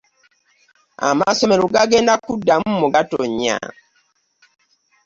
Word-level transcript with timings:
Amasomero 1.09 1.63
gagenda 1.75 2.13
kuddamu 2.25 2.71
mu 2.81 2.87
Gatonnya. 2.93 3.57